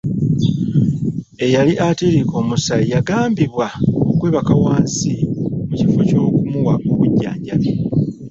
[1.45, 3.67] Eyali attiirika omusaayi yagambibwa
[4.19, 5.11] kwebaka wansi
[5.67, 7.71] mu kifo ky'okumuwa obujjanjabi.